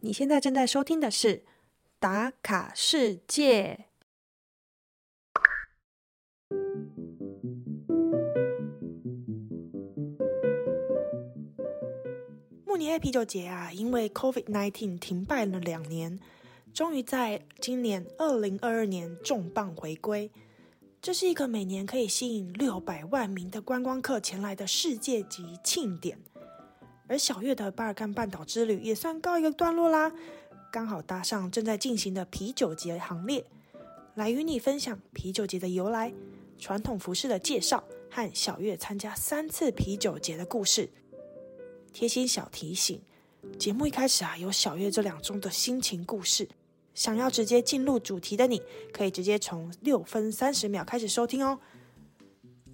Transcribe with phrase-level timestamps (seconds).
[0.00, 1.38] 你现在正在收听的是
[1.98, 3.86] 《打卡世界》。
[12.64, 16.20] 慕尼黑啤酒节啊，因为 COVID-19 停办了两年，
[16.72, 20.30] 终于在今年二零二二年重磅回归。
[21.02, 26.20] 这是一个每年可以吸引六百万名的观光客前来的世界级庆典。
[27.08, 30.12] 而小月的巴尔干半岛之旅也算告一个段落啦，
[30.70, 33.44] 刚好搭上正在进行的啤酒节行列，
[34.14, 36.12] 来与你分享啤酒节的由来、
[36.58, 40.90] 传统服饰的介绍和小月参加三次啤酒节的故事。
[41.94, 43.00] 贴心小提醒：
[43.58, 46.46] 节目一开始啊，有小月这两周的心情故事。
[46.94, 48.60] 想要直接进入主题的你，
[48.92, 51.58] 可以直接从六分三十秒开始收听哦。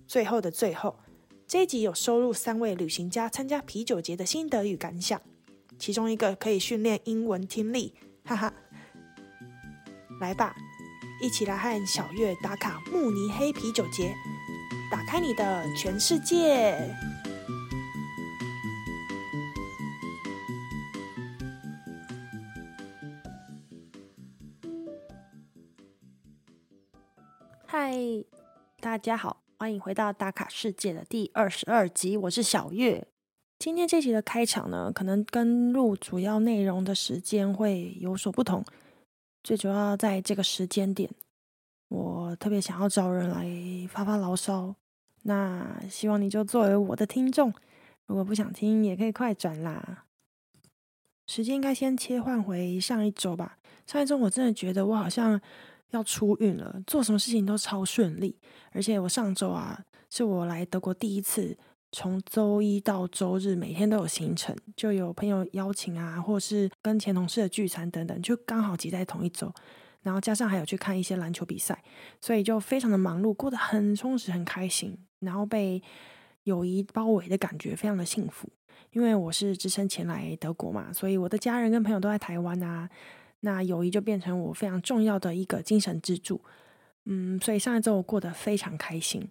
[0.09, 0.97] 最后的最后。
[1.47, 5.21] 这一集有收录三位旅行家参加啤酒节的心得与感想，
[5.79, 7.95] 其中一个可以训练英文听力，
[8.25, 8.53] 哈哈。
[10.20, 10.57] 来吧，
[11.22, 14.15] 一起来和小月打卡慕尼黑啤酒节，
[14.91, 16.77] 打开你的全世界。
[27.67, 27.95] 嗨，
[28.81, 29.44] 大家好。
[29.65, 33.09] 欢迎回到打卡世界的第二十二集，我是小月。
[33.59, 38.62] 今天这集的开场呢，可能跟录主要内容的时间会有所不同。
[39.43, 41.09] 最主要在这个时间点，
[41.89, 44.75] 我特别想要找人来发发牢骚。
[45.23, 47.51] 那希望你就作为我的听众，
[48.05, 50.05] 如果不想听，也可以快转啦。
[51.27, 53.56] 时间应该先切换回上一周吧。
[53.87, 55.41] 上一周我真的觉得我好像。
[55.97, 58.39] 要出运了，做什么事情都超顺利。
[58.73, 61.56] 而且我上周啊，是我来德国第一次，
[61.92, 69.53] 从周一到周日每天都有行程，就有朋友邀请啊，或是跟前同事的聚餐等等，就刚好挤在同一周。
[70.03, 71.83] 然后加上还有去看一些篮球比赛，
[72.20, 74.99] 所以就非常的忙碌，过得很充实、很开心。
[75.21, 75.82] 然后被
[76.43, 78.47] 友谊包围的感觉非常的幸福，
[78.91, 82.87] 因为我是只身前来德国嘛，所以我的家人跟朋友都在台湾啊。
[83.44, 86.41] 那友谊就变成我非常重要的一个精神支柱，
[87.05, 89.22] 嗯，所以上一周我过得非常开心。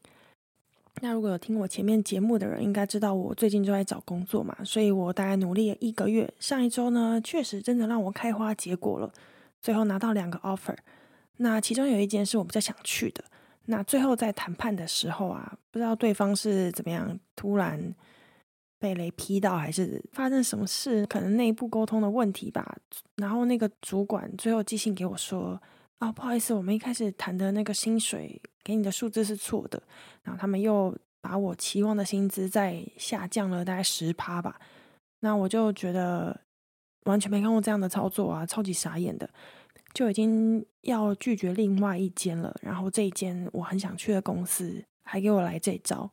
[1.01, 6.31] 那如果有听我前面节目的人，应该知道我最近就在找工作嘛，所以我大概努力了一个月。
[6.39, 9.11] 上一周呢，确实真的让我开花结果了，
[9.59, 10.77] 最后拿到两个 offer。
[11.37, 13.23] 那其中有一件是我比较想去的。
[13.65, 17.95] 那最后在谈判的时候啊，不知道对方是怎么样突然。
[18.83, 21.05] 被雷劈到，还是发生什么事？
[21.05, 22.75] 可能内部沟通的问题吧。
[23.15, 25.57] 然后那个主管最后寄信给我说
[26.01, 29.81] ：“哦，不好意思，我们一开始谈的那个薪水给你的数字是错的。”
[30.23, 34.59] 然后他们又把我期望的薪资再下降了大概十趴吧。
[35.21, 36.37] 那我就觉得
[37.05, 39.29] 完全没看过这样的操作啊，超级傻眼的，
[39.93, 42.53] 就已经要拒绝另外一间了。
[42.61, 46.11] 然后这一间我很想去的公司还给我来这招。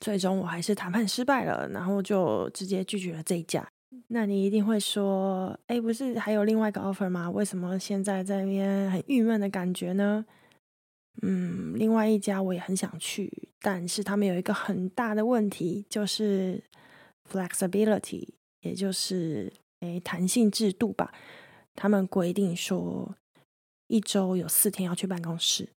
[0.00, 3.66] 最终我还是谈判失败了，然后就直接拒绝了这一家。
[4.08, 7.30] 那你一定会说，哎，不是还有另外一个 offer 吗？
[7.30, 10.24] 为什么现在在那边很郁闷的感觉呢？
[11.22, 16.62] 嗯，另外一家我也很想去，但是他们有一个很大的问题，就是
[17.30, 18.28] flexibility，
[18.62, 21.14] 也就是诶弹性制度吧。
[21.76, 23.14] 他们规定说
[23.86, 25.68] 一周有四天要去办公室。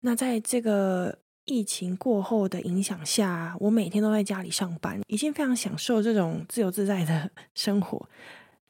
[0.00, 8.08] 那在这个疫情过后的影响下，我每天都在家里上班，已经非常享受这种自由自在的 生活。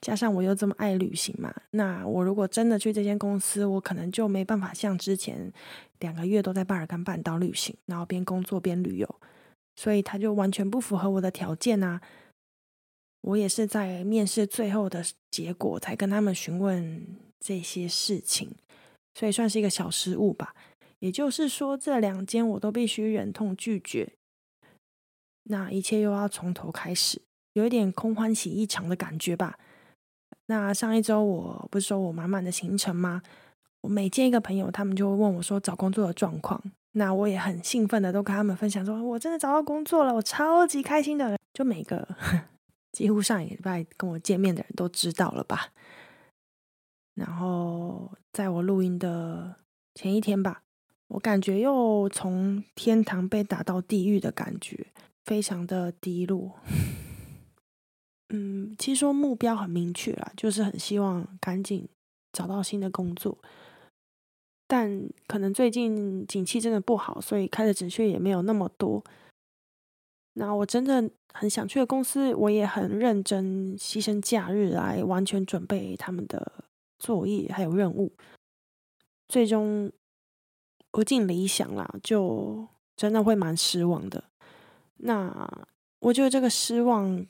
[0.01, 5.53] 加上我又这么爱旅行嘛，那我如果真的去这间公司，我可能就没办法像之前
[6.01, 9.21] 两个月都在巴尔干半岛旅行，然后边工作边旅游，
[9.77, 12.01] 所以他就完全不符合我的条件啊。
[13.21, 17.07] 我也是在面试最后的结果才跟他们询问
[17.39, 18.51] 这些事情，
[19.15, 20.53] 所以算是一个小失误吧。
[21.03, 24.13] 也就是说，这两间我都必须忍痛拒绝，
[25.43, 27.21] 那一切又要从头开始，
[27.55, 29.59] 有一点空欢喜一场的感觉吧。
[30.47, 33.21] 那上一周我不是说我满满的行程吗？
[33.81, 36.63] 我每见一个朋友，他们就会问我说找工作的状况，
[36.93, 41.37] 那我也很兴奋的都跟他们分享说，我真的找到工作了，我超级开心的。
[41.53, 42.17] 就每个
[42.93, 45.73] 几乎上一礼拜跟我见面的人都知道了吧。
[47.17, 49.57] 然后在我录音的
[49.97, 50.63] 前一天吧。
[51.13, 54.87] 我感觉又从天堂被打到地狱的感觉，
[55.25, 56.53] 非常的低落。
[58.33, 61.87] 嗯，其实说目标很明确啦，就是很希望赶紧
[62.33, 63.37] 找到新的工作。
[64.67, 69.05] 但可能最近景气真的不好，所以开的职缺也没有那么多。
[70.33, 76.65] 那我真的很想去的公司，我也很认真牺牲假日来完全准备他们的
[76.99, 78.11] 作业还有任务，
[79.29, 79.93] 最终
[80.93, 84.23] 不尽理想啦，就真的会蛮失望的。
[84.99, 85.67] 那
[85.99, 87.27] 我觉得这个失望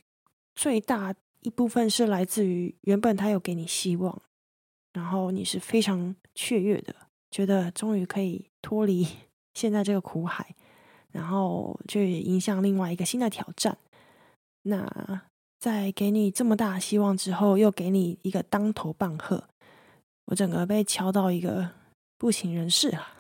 [0.55, 4.21] 最大一部分是来自于原本他有给你希望，
[4.93, 6.95] 然后你是非常雀跃的，
[7.31, 9.07] 觉得终于可以脱离
[9.55, 10.55] 现在这个苦海。
[11.13, 13.77] 然后去迎向另外一个新的挑战。
[14.63, 15.29] 那
[15.59, 19.45] 在给你这么大希望之后，又给你一个当头棒喝，
[20.25, 21.69] 我整个被敲到一个
[22.23, 23.19] 不省人事啊！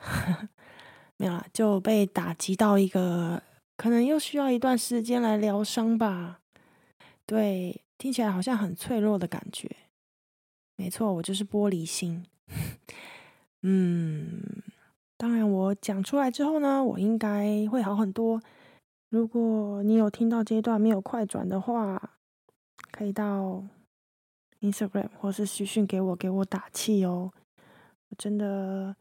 [1.19, 3.43] 没有啦，就被打击到一个
[3.77, 6.39] 可能又需要一段时间来疗伤吧。
[7.27, 9.69] 对，听起来好像很脆弱的感觉。
[10.77, 12.25] 没错，我就是玻璃心。
[13.63, 14.63] 嗯。
[15.17, 18.41] 当然，我讲出来之后呢，我应该会好很多。
[19.09, 22.13] 如果你有听到这一段没有快转的话，
[22.93, 23.65] 可以到
[24.61, 27.33] Instagram 或是私讯给我，给我打气哦。
[28.19, 28.95] 真的，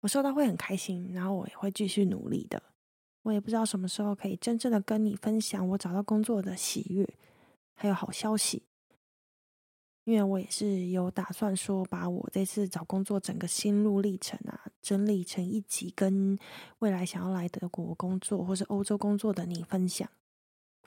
[0.00, 2.62] 我收到会很开心，然后我也会继续努力的。
[3.22, 7.06] 我也不知道什么时候可以真正的跟你分享我找到工作的喜悦，
[7.74, 8.62] 还有好消息。
[10.04, 16.36] 因为我也是有打算说，把我这次找工作整个心路历程啊，整理成一集，跟
[16.78, 20.08] 未来想要来德国工作或是欧洲工作的你分享。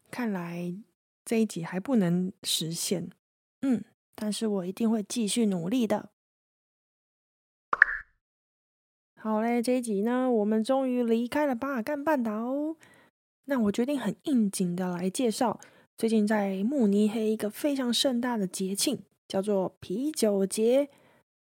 [0.09, 0.75] 看来
[1.23, 3.09] 这一集还不能实现，
[3.61, 3.83] 嗯，
[4.15, 6.09] 但是我一定会继续努力的。
[9.23, 12.75] 好嘞，这一集呢，我们终于离开了巴尔干半岛哦，
[13.45, 15.61] 那我决定很应景的来介绍
[15.97, 18.99] 最近在慕尼黑一个非常盛大的节庆。
[19.25, 20.89] 叫做啤酒节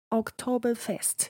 [0.10, 1.27] （October Fest）。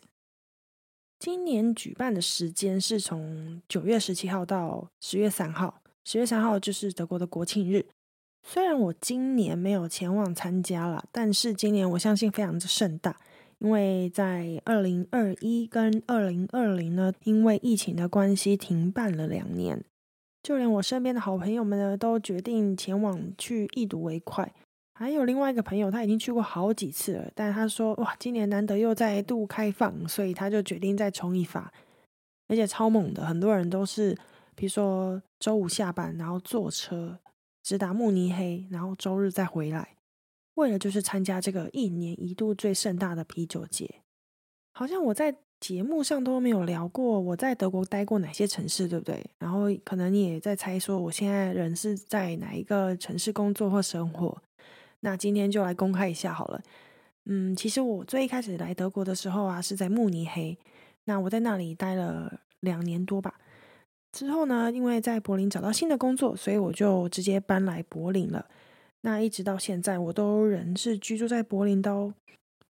[1.20, 5.84] 今年举办的时间是从九月十七号到十月三号。
[6.04, 7.86] 十月三号就是德国的国庆日。
[8.42, 13.22] 虽然我今年没有前往参加了，但是今年我相信非常的盛大，
[13.64, 19.82] 因为在二零二一跟二零二零呢，因为疫情的关系停办了两年，
[20.44, 24.54] 就连我身边的好朋友们呢，都决定前往去一睹为快。
[24.96, 31.72] 还有另外一个朋友，他已经去过好几次了，但他说哇，今年难得又再度开放，所以他就决定再冲一发，
[32.50, 34.14] 而且超猛的，很多人都是，
[34.56, 37.18] 比如说周五下班，然后坐车
[37.64, 39.96] 直达慕尼黑，然后周日再回来，
[40.56, 43.90] 为了就是参加这个一年一度最盛大的啤酒节。
[44.74, 49.26] 好像我在节目上都没有聊过我在德国待过哪些城市，对不对？
[49.40, 54.42] 然后可能你也在猜说我现在人是在哪一个城市工作或生活。
[55.02, 56.62] 那今天就来公开一下好了。
[57.26, 60.58] 嗯，其实我最一开始来德国的时候啊，是在慕尼黑。
[61.06, 63.36] 那我在那里待了两年多吧。
[64.12, 68.46] 之后呢，因为在柏林找到新的工作，所以我就直接搬来柏林了。
[69.06, 72.14] 那一直到现在，我都仍是居住在柏林的。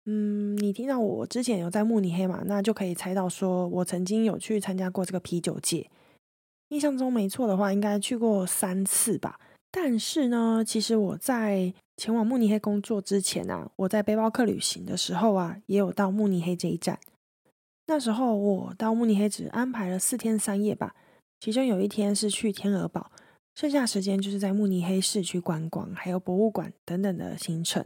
[0.06, 2.42] 嗯，你听到我之前有在慕尼黑嘛？
[2.46, 5.88] 那就可以猜到，说我曾经有去参加过这个啤酒节。
[6.70, 9.40] 印象中没错的话，应该去过三次吧。
[9.70, 16.98] 但是呢，其实我在前往慕尼黑工作之前啊，我在背包客旅行的时候啊，也有到慕尼黑这一站。
[17.88, 20.96] 那时候我到慕尼黑只安排了四天三夜吧，
[21.42, 23.12] 其中有一天是去天鹅堡，
[23.56, 27.86] 剩下时间就是在慕尼黑市区观光，还有博物馆等等的行程。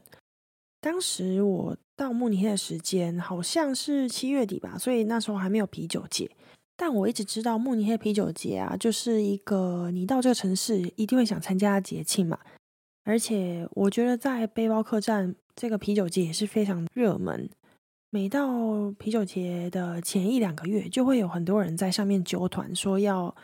[0.80, 6.30] 当时我到慕尼黑的时间好像是七月底吧，所以那时候还没有啤酒节。
[6.78, 12.38] 但我一直知道慕尼黑啤酒节啊，就是一个你到这个城市一定会想参加的节庆嘛。
[13.04, 17.50] 而且我觉得在背包客栈这个啤酒节也是非常热门。
[18.10, 23.36] 每到啤酒节的前一两个月，就会有很多人在上面揪团，说要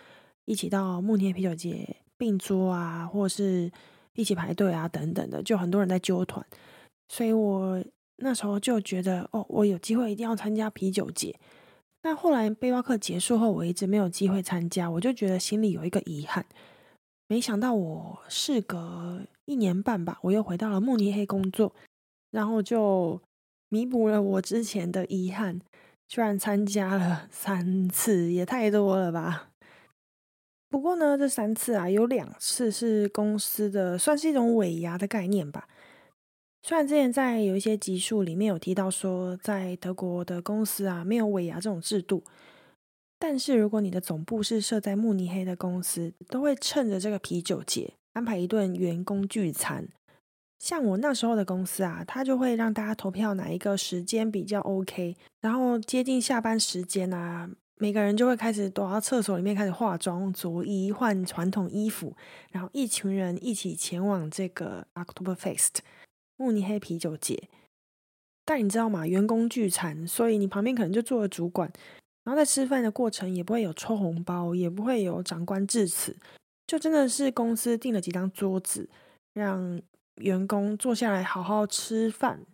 [0.45, 3.71] 一起到慕尼黑啤酒节并桌啊，或是
[4.13, 6.45] 一起排队啊等等的，就很多人在揪团。
[7.09, 7.83] 所以我
[8.17, 11.35] 那时候就觉得，哦，我有机会一定要参加啤酒节。
[12.03, 16.45] 那后来背包客结束后，我一直没有机会参加，我就觉得心里有一个遗憾。
[17.27, 21.73] 没想到我事隔一年半吧，我又回到了慕尼黑工作，
[22.29, 23.19] 然后就
[23.69, 25.59] 弥补了我之前的遗憾，
[26.07, 29.50] 居然参加了三次，也太多了吧？
[30.71, 35.67] 不过呢，这三次啊，有两次是公司的，算是一种尾牙的概念吧。
[36.63, 42.23] 虽然之前在有一些集数里面有提到说，在德国的公司啊没有尾牙这种制度，
[43.19, 49.89] 但是如果你的总部是设在慕尼黑的公司，都会趁着这个啤酒节安排一顿员工聚餐。
[50.59, 57.49] 像我那时候的公司啊，他就会让大家投票哪一个时间比较 OK，然后接近下班时间啊，
[57.81, 62.15] 每个人就会开始躲到厕所里面开始化妆、着衣、换传统衣服，
[62.51, 65.79] 然后一群人一起前往这个 October Fest
[66.37, 67.49] 慕尼黑啤酒节。
[68.45, 69.07] 但你知道吗？
[69.07, 71.73] 员工聚餐，所以你旁边可能就坐了主管，
[72.23, 76.15] 然后在吃饭的过程也不会有抽红包，也不会有长官致辞，
[76.67, 78.87] 就真的是公司订了几张桌子，
[79.33, 79.81] 让
[80.17, 82.45] 员工坐下来好好吃饭。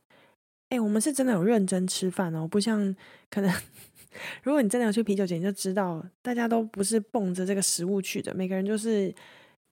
[0.69, 2.96] 哎，我们是真的有认真吃饭哦，不像
[3.29, 3.53] 可能，
[4.44, 9.14] 如果你真的要去啤酒节，你就知道大家都不是蹦着这个食物去的，每个人就是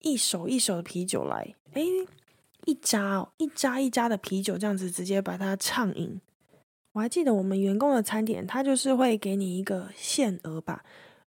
[0.01, 1.81] 一手一手的啤酒来，哎，
[2.65, 6.19] 一扎哦，一扎一扎的啤酒这样子直接把它畅饮。
[6.93, 10.83] 我还记得我们员工的餐点，他就是会给你一个限额吧。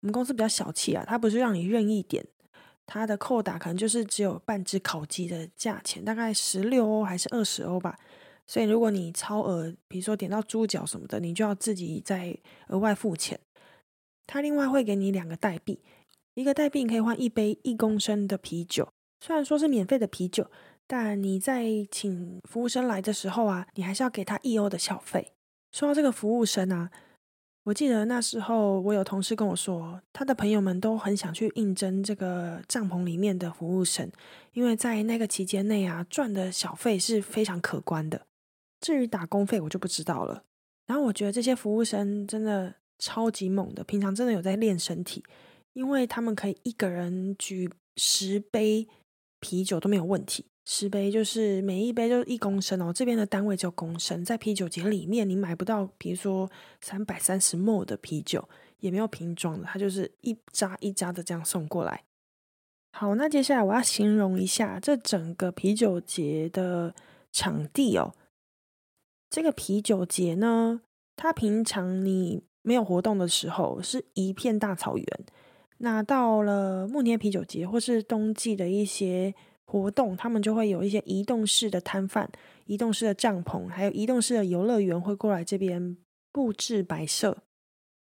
[0.00, 2.24] 我们公司比较小气啊，他不是让你任意点，
[2.86, 7.98] 他的扣打可能就是只有半只烤鸡的价钱，大概十六欧还是二十欧吧。
[8.50, 13.38] 所以如果你超额，比如说点到猪脚什么的，你就要自己再额外付钱。
[14.26, 15.78] 他另外会给你两个代币，
[16.34, 18.88] 一个代币可以换一杯一公升的啤酒。
[19.20, 20.50] 虽然说是免费的啤酒，
[20.88, 25.30] 但你在请服务生来的时候啊，你还是要给他一欧的小费。
[25.70, 26.90] 说到这个服务生啊，
[27.62, 34.10] 我记得那时候我有同事跟我说，他的朋友们都很想去应征这个帐篷里面的服务生，
[34.54, 38.26] 因为在那个期间内啊，赚的小费是非常可观的。
[38.80, 40.44] 至于打工费，我就不知道了。
[40.86, 45.22] 然后我觉得这些服务生真的超级猛的，平常真的有在练身体，
[45.74, 48.88] 因为他们可以一个人举十杯
[49.38, 50.46] 啤酒都没有问题。
[50.66, 54.24] 十杯就是每一杯就是一公升哦，这边的单位叫公升。
[54.24, 56.48] 在啤酒节里面，你买不到，比如说
[56.80, 62.04] 三百三十 ml 的啤酒，也没有瓶装的，它就是一扎一扎的这样送过来。
[62.92, 66.94] 好，那接下来我要形容一下这整个啤酒节的
[67.32, 68.14] 场地哦。
[69.30, 70.80] 这个啤酒节呢，
[71.14, 75.06] 它平常你没有活动的时候是一片大草原。
[75.78, 79.32] 那到了慕尼黑啤酒节或是冬季的一些
[79.64, 82.28] 活动，他们就会有一些移动式的摊贩、
[82.66, 85.96] 移动式的帐篷，还有移动式的游乐园会过来这边
[86.32, 87.38] 布置摆设。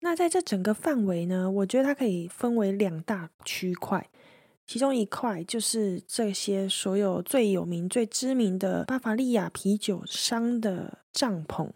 [0.01, 4.07] 那在这整个范围呢，我觉得它可以分为两大区块。
[4.67, 11.69] 其中一块就是这些所有最有名、最知名的巴伐利亚啤酒商的帐篷。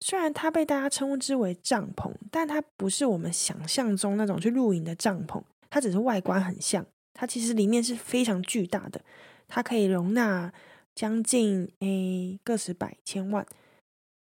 [0.00, 5.42] 虽然它被大家称之为帐篷，但它不是我们想象中那种去露营的帐篷。
[5.68, 9.00] 它只是外观很像，它其实里面是非常巨大的。
[9.46, 10.52] 它可以容纳
[10.94, 13.44] 将近诶个十百千万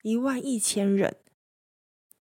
[0.02, 1.16] 一万一千人。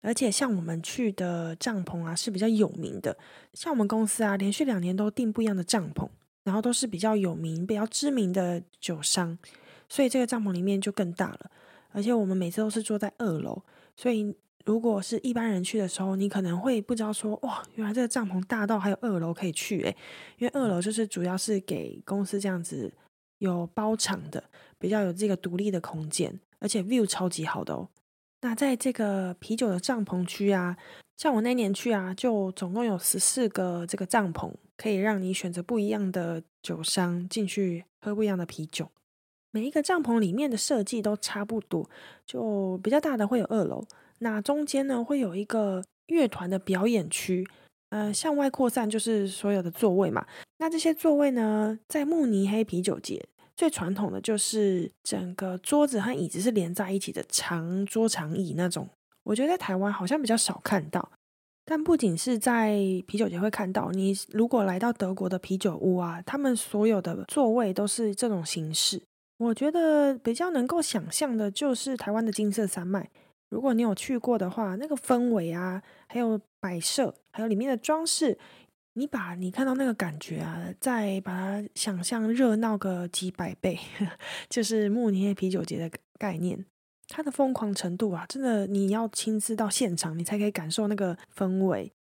[0.08, 3.18] 而且像我们去的帐篷啊是比较有名的，
[3.54, 6.08] 像我们公司啊连续两年都订不一样的帐篷，
[6.46, 9.38] 然后都是比较有名、比较知名的酒商，
[9.90, 11.52] 所以这个帐篷里面就更大了。
[11.92, 13.62] 而且我们每次都是坐在二楼，
[13.98, 14.34] 所以
[14.64, 19.94] 如果是一般人去的时候，你可能会不知道说哇，原来这个帐篷大到还有二楼可以去诶，
[20.38, 22.94] 因为二楼就是主要是给公司这样子
[23.40, 24.42] 有包场的，
[24.80, 27.90] 比较有这个独立的空间，而且 view 超级好的哦。
[28.42, 30.78] 那在这个啤酒的帐篷区啊，
[31.18, 38.88] 像我那年去啊，就总共有十四个这个帐篷，可以让你选择不一样的酒商进去喝不一样的啤酒。
[39.52, 41.90] 每一个帐篷里面的设计都差不多，
[42.26, 43.84] 就比较大的会有二楼，
[44.20, 47.48] 那中间呢会有一个乐团的表演区，
[47.90, 50.26] 呃，向外扩散就是所有的座位嘛。
[50.60, 53.26] 那这些座位呢，在慕尼黑啤酒节。
[53.58, 58.88] 最传统的就是整个桌子和椅子是连在一起的长桌长椅那种，
[59.24, 61.12] 我觉得在台湾好像比较少看到。
[61.66, 69.02] 但不仅是在啤酒节会看到，你如果来到德国的啤酒屋啊，他们所有的座位都是这种形式。
[69.40, 73.10] 我觉得比较能够想象的就是台湾的金色山脉，
[73.50, 78.38] 如果你有去过的话，那个氛围啊，还有摆设，还有里面的装饰。
[78.98, 83.80] 你把你看到那个感觉啊，再把它想象热闹个几百倍，
[84.50, 86.66] 就是慕尼黑啤酒节的概念。
[87.08, 91.94] 它的疯狂程度啊，真的你要亲自到现场，你才可以感受那个氛围，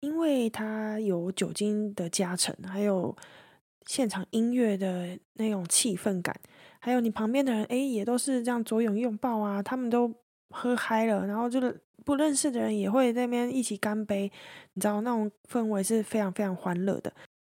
[0.00, 3.14] 因为它有酒精的加成，还有
[3.86, 6.34] 现场音乐的那种气氛感，
[6.78, 10.14] 还有你旁边的人，哎，也都是这样左拥右抱啊，他们都
[10.50, 11.80] 喝嗨了，然后就是。
[12.02, 14.22] 不认识的人也会在那边一起干杯，
[14.72, 17.12] 你知道那种氛围是非常非常欢乐的。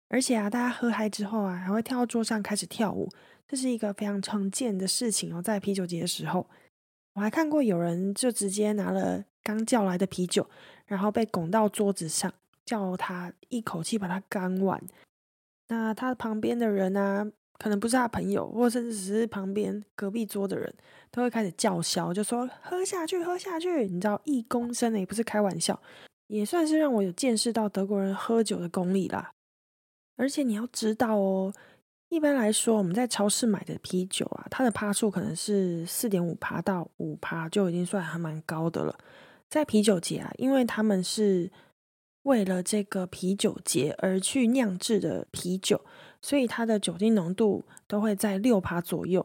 [0.09, 3.07] 而且啊，大家喝嗨之后啊，还会跳到桌上开始跳舞，
[3.47, 5.41] 这是一个非常常见的事情哦。
[5.41, 6.45] 在啤酒节的时候，
[7.13, 10.47] 我还看过有人就直接拿了刚叫来的啤酒，
[10.87, 12.31] 然后被拱到桌子上，
[12.65, 14.79] 叫他一口气把它干完。
[15.69, 17.31] 那他旁边的人呢？
[17.59, 20.73] 可能不是他朋友，或者只是旁边隔壁桌的人，
[21.11, 23.87] 都会开始叫嚣，就说喝下去，喝下去。
[23.87, 25.79] 你知道一公升也不是开玩笑，
[26.27, 29.31] 也算是让我有见识到德国人喝酒的功力啦。
[30.15, 31.53] 而且你要知道哦，
[32.09, 38.97] 一般来说我们在超市买的啤酒啊，它的趴数可能是四点五趴到五趴，就已经算还蛮高的了。
[39.49, 41.51] 在啤酒节啊，因为他们是
[42.23, 45.81] 为了这个啤酒节而去酿制的啤酒，
[46.23, 49.23] 所以它的酒精浓度都会在六趴左右。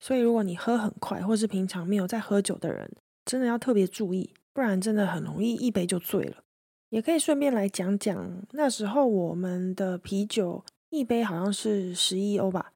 [0.00, 2.90] 所以如果你喝很快，或是平常没有在喝酒的人，
[3.24, 6.38] 真的要特别注意，不然真的很容易一杯就醉了。
[6.88, 12.72] 也可以顺便来讲讲，那时候我们的啤酒一杯好像是十一欧吧，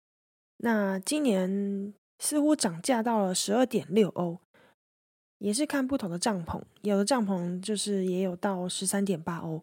[0.59, 4.38] 那今年似乎涨价到了十二点六欧，
[5.38, 9.61] 也是看不同的帐篷，有的帐篷就是也有到十三点八欧。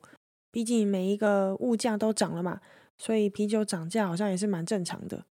[0.52, 2.60] 毕竟每一个物价都涨了嘛，
[3.02, 5.26] 所以啤酒涨价好像也是蛮正常的。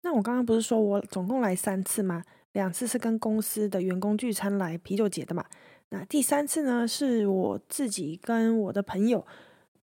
[0.00, 2.24] 那我刚刚不是说我总共来三次吗？
[2.52, 5.44] 两次是跟公司的员工聚餐来啤酒节的嘛。
[5.90, 9.26] 那第三次呢，是我自己跟我的朋友，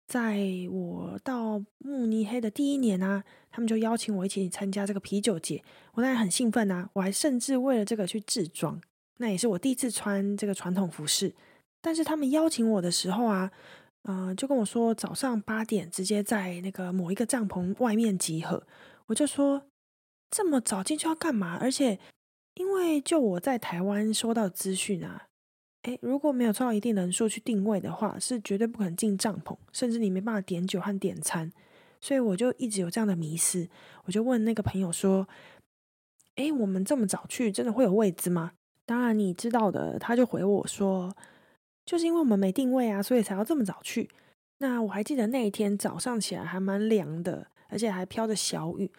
[0.07, 0.39] 在
[0.71, 8.81] 我到慕尼黑的第一年啊，他们就邀请我一起参加这个啤酒节，我当然很兴奋啊，我还甚至为了这个去制装，
[9.17, 11.35] 那也是我第一次穿这个传统服饰。
[11.79, 13.51] 但是他们邀请我的时候啊，
[14.11, 18.65] 嗯，就跟我说早上八点直接在那个某一个帐篷外面集合，
[19.05, 19.61] 我就说
[20.31, 21.59] 这么早进去要干嘛？
[21.61, 21.99] 而且
[22.55, 25.27] 因为就我在台湾收到资讯啊。
[25.83, 31.53] 哎，如果没有凑到一定人数去定位的话，是绝对不可能进帐篷，甚至你没办法点酒和点餐。
[32.01, 33.69] 所以我就一直有这样的迷失，
[34.05, 35.27] 我就问那个朋友说
[36.35, 38.53] ：“哎，我们这么早去，真的会有位置吗？”
[38.87, 41.15] 当然你知道的，他就回我说
[41.89, 44.07] ：“就是因为我们没定位啊，所以才要这么早去。”
[44.61, 48.91] 那我还记得那一天早上起来还蛮凉的，而且还飘着小雨。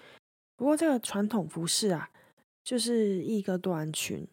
[0.56, 2.11] 不过这个传统服饰啊，
[2.64, 4.26] 就是一个短裙，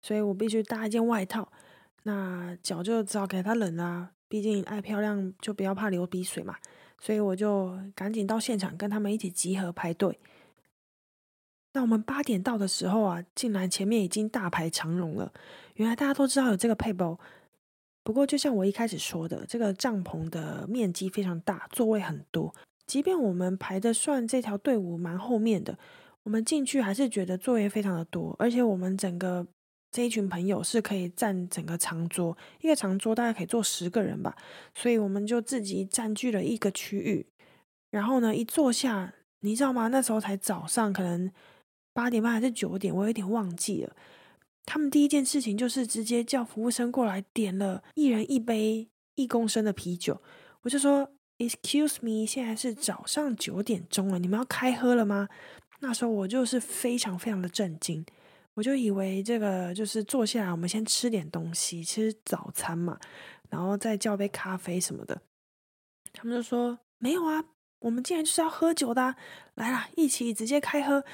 [0.00, 1.50] 所以我必须搭一件外套。
[2.04, 6.54] 那脚就只好给他冷啦，毕竟爱漂亮就不要怕流鼻水嘛。
[7.00, 10.20] 所以我就赶紧到现场跟他们一起集合排队。
[11.72, 15.32] 那我们八点到的时候啊，竟然前面已经大排长龙了。
[15.74, 17.18] 原来大家都知道有这个配包，
[18.04, 22.54] 不过就像我一开始说的，这个帐篷的面积非常大，座位很多。
[22.86, 25.76] 即便我们排的算这条队伍蛮后面的，
[26.22, 29.44] 我们进去还是觉得座位非常的多，而且我们整个。
[29.90, 34.34] 这一群朋友是可以占整个长桌，一个长桌大概可以坐十个人吧，
[34.74, 37.24] 所以我们就自己占据了一个区域。
[37.92, 39.86] 然后呢，一坐下，你知道吗？
[39.86, 41.30] 那时候才早上，可能
[41.92, 43.94] 八点半还是九点，我有点忘记了。
[44.66, 50.20] 他们第一件事情就是直接叫服务生过来点了一人一杯一公升的啤酒。
[50.62, 55.28] 我就说：“Excuse me，现在是早上九点钟了，你们要开喝了吗？”
[55.80, 58.04] 那时候我就是非常非常的震惊。
[58.54, 62.98] 我就以为这个就是坐下来，我们先吃点东西，吃早餐嘛，
[63.50, 65.20] 然后再叫杯咖啡什么的。
[66.12, 67.44] 他们就说没有啊，
[67.80, 69.16] 我们竟然就是要喝酒的，
[69.56, 71.04] 来啦，一起直接开喝。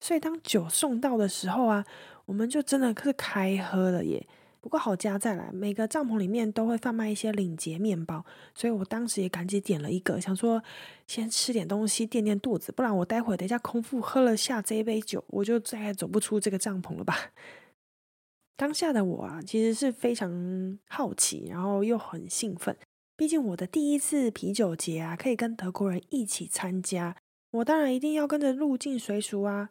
[0.00, 1.86] 所以当酒送到的时候啊，
[2.26, 4.26] 我们就真的是开喝了耶。
[4.60, 10.62] 不过好加再来，每个帐篷里面都会贩卖一些领结面包，所以我当时也赶紧点了一个，想说
[11.08, 17.32] 先吃点东西垫垫肚子，不然我待会等一下空腹喝了下这杯酒，我就再也走不出这个帐篷了吧。
[18.56, 22.76] 当下的我啊，其实是非常好奇，然后又很兴奋，
[23.16, 27.16] 毕竟我的第一次啤酒节啊，可以跟德国人一起参加，
[27.50, 29.70] 我当然一定要跟着入境随俗啊。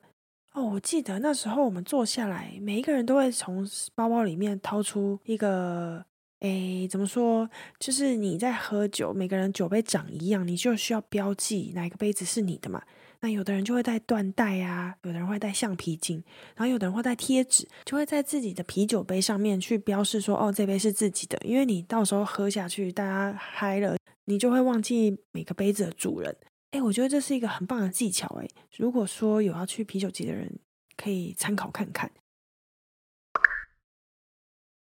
[0.54, 6.04] 哦，我记得那时候我们坐下来，每一个人都会从包包里面掏出一个，
[6.40, 7.50] 诶，怎么说？
[7.80, 12.82] 就是你在喝酒，每个人酒杯长一样，你就需要标记哪个杯子是你的嘛。
[13.22, 16.22] 那有的人就会带缎带啊，有的人会带橡皮筋，
[16.56, 21.40] 然后有的人会带贴纸，就会在自己的啤酒杯上面去标示说，哦，这杯是自己的。
[21.46, 26.36] 因为你到时候喝下去，大家嗨了，你就会忘记每个杯子的主人。
[26.71, 28.27] 哎，我觉得这是一个很棒的技巧。
[28.41, 30.60] 哎，如果说有要去啤酒节的人，
[30.97, 32.12] 可以参考看看。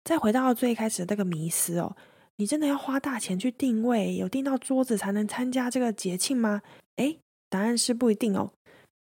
[0.02, 1.96] 再回到最开始的那个迷思哦，
[2.36, 6.62] 你真的要花大钱去定位，有订到桌子才能参加这个节庆吗？
[6.96, 7.16] 哎，
[7.48, 8.52] 答案是不一定哦。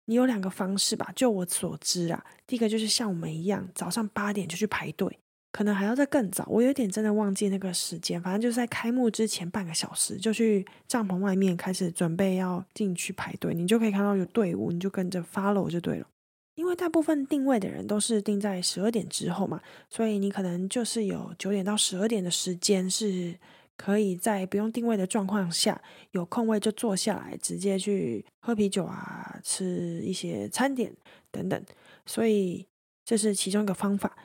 [0.05, 5.19] 你有两个方式吧，就我所知啊，第一个就是像我们一样，早上八点就去排队。
[5.57, 8.21] 可能还要再更早，我有点真的忘记那个时间。
[8.21, 13.55] 反正就是在开幕之前半个小时，就去帐篷外面开始准备要进去排队。
[13.55, 16.05] 你就可以看到有队伍，你就跟着 follow 就对了。
[16.53, 23.33] 因为大部分定位的人都是定在十二点之后嘛，所以你可能就是有九点到十二点的时间，是
[23.75, 30.93] 可以在不用定位的状况下有空位就坐下来，直接去喝啤酒啊，吃一些餐点
[31.31, 31.59] 等等。
[32.05, 32.67] 所以
[33.03, 34.15] 这是其中一个方法。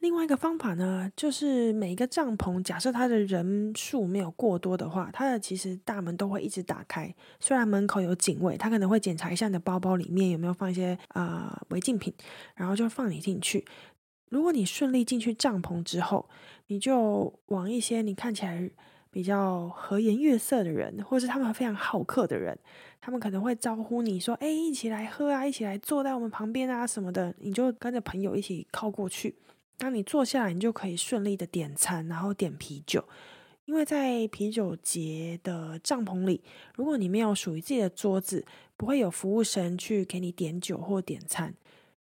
[0.00, 7.12] 另外一个方法呢，就是每一个帐篷，假设它的人数没有过多的话，它的其实大门都会一直打开。
[7.40, 12.14] 虽然门口有警卫，他可能会检查一下你的包包里面有没有放一些啊违禁品，
[12.54, 13.64] 然后就放你进去。
[14.28, 16.28] 如果你顺利进去帐篷之后，
[16.68, 18.70] 你就往一些你看起来
[19.10, 22.56] 比较和颜悦色的人，或是他们非常好客的人，
[23.00, 29.34] 他们可能会招呼你说：“哎，一起来喝啊，一起来坐在我们旁边啊什么的。”你就跟着朋友一起靠过去。
[29.78, 33.08] 当你坐下来，你就可以顺利的点餐，然后点啤酒。
[33.64, 36.42] 因为在啤酒节的帐篷里，
[36.74, 38.44] 如果你没有属于自己的桌子，
[38.76, 41.54] 不会有服务生去给你点酒或点餐。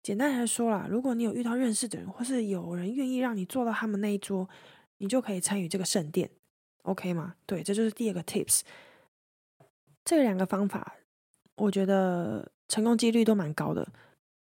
[0.02, 4.50] 简单来说啦，如果你有遇到认识的人，或是有人愿意让你坐到他们那一桌，
[4.98, 6.30] 你就可以参与这个盛典
[6.82, 7.36] ，OK 吗？
[7.46, 8.62] 对，这就是第二个 tips。
[10.04, 10.96] 这两个方法，
[11.56, 13.88] 我觉得成功几率都蛮高的。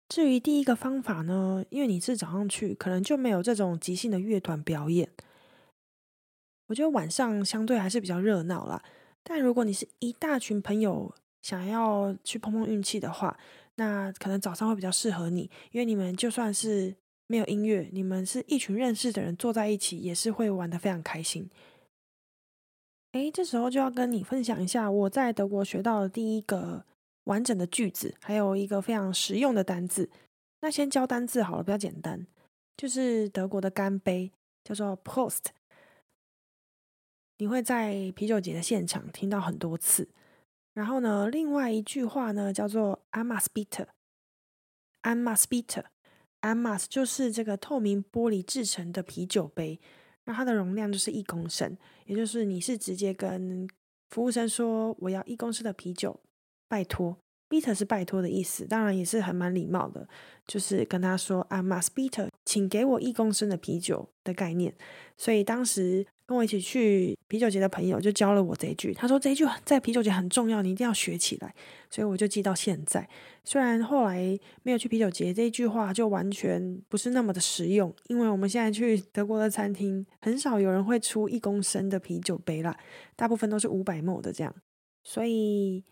[0.09, 5.09] 至于第一个方法呢，因为你是早上去，可能就没有这种即兴的乐团表演。
[6.67, 8.81] 我觉得晚上相对还是比较热闹啦。
[9.23, 13.37] 但如果你是一大群朋友想要去碰碰运气的话，
[13.75, 16.95] 那可能早上会比较适合你，因为你们就算是
[17.27, 21.49] 没有音乐，你们是一群认识的人坐在一起，也是会玩的非常开心。
[23.11, 26.85] 诶，这时候就要跟你分享一下我在德国学到的第一个。
[27.27, 30.09] 完整的句子，还有一个非常实用的单字。
[30.61, 32.25] 那先教单字好了，比较简单，
[32.75, 34.31] 就是德国的干杯，
[34.63, 35.45] 叫做 Post。
[37.37, 40.09] 你会在啤酒节的现场听到很多次。
[40.73, 43.89] 然后呢，另外一句话呢，叫做 a m a s b i t e r
[45.01, 45.85] a m a s b i t e r
[46.41, 49.79] a m a s 就是这个透明玻璃制成的啤酒杯，
[50.25, 53.67] 那它的容量就是一公升，也就是你是直接跟
[54.09, 56.19] 服务生说我要一公升的啤酒。
[56.67, 57.17] 拜托
[57.49, 60.07] ，bitter 是拜托的意思，当然也是很蛮礼貌的，
[60.45, 64.73] 就是跟他说 I must bitter，请给我一公升的啤酒的概念。
[65.15, 71.55] 所以当时跟我一起去啤酒节的朋友就教了我这一句，他说这一句在啤酒节很重要，你一定要学起来。
[71.89, 73.07] 所以我就记到现在。
[73.45, 82.77] 虽然后来没有去啤酒节，这一句话就完全不是那么的实用，因为我们现在去德国的餐厅，很少有人会出一公升的啤酒杯啦，
[83.15, 84.53] 大部分都是五百 ml 的这样，
[85.05, 85.85] 所以。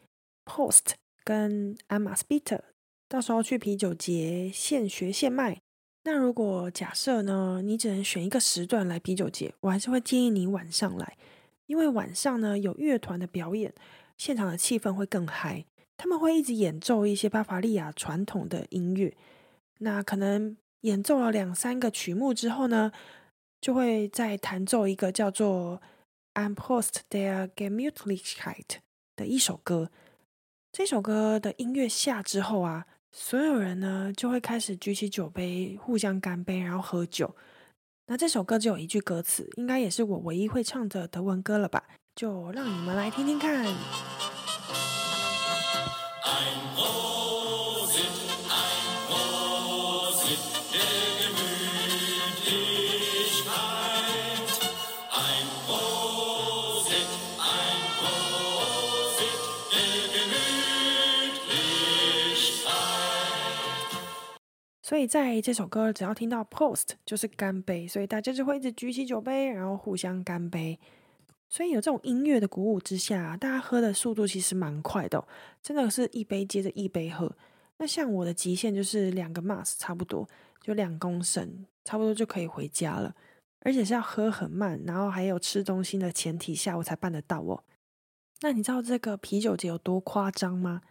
[0.46, 2.64] Post 跟 a m a s b i t e r
[3.10, 5.62] 到时候去啤酒节现学现卖。
[6.04, 11.18] 那如果假设呢，你只能选一个时段来啤酒节，我还是会建议你晚上来，
[11.66, 13.74] 因为晚上呢有乐团的表演，
[14.18, 15.66] 现场的气氛会更嗨。
[15.98, 19.16] 他们会一直演奏一些巴伐利亚传统的音乐。
[19.80, 22.92] 那可能演奏了两三个曲目之后呢，
[23.60, 25.82] 就会再弹奏一个叫做
[26.34, 28.78] Am Post der Gemütlichkeit
[29.16, 29.90] 的一首歌。
[30.78, 37.34] 这首歌的音乐下之后啊，所有人呢就会开始举起酒杯，互相干杯，然后喝酒。
[38.08, 41.82] 那这首歌只有一句歌词，应该也是我唯一会唱的德文歌了吧？
[42.14, 43.66] 就让你们来听听看。
[64.86, 70.80] 所以在这首歌，只要听到 post 就是干杯，所以大家就会一直举起酒杯，然后互相干杯。
[71.50, 75.28] 所以有这种音乐的鼓舞之下，大家喝的速度其实蛮快的，
[75.64, 77.36] 真的是一杯接着一杯喝。
[77.80, 80.30] 那像我的极限就是两个 mass 差不多，
[80.62, 83.16] 就两公升，差不多就可以回家了。
[83.62, 87.64] 而且是要喝很慢，然后还有吃东西的前提下，我才办得到哦。
[88.42, 90.84] 那你知道这个啤酒节有多夸张吗？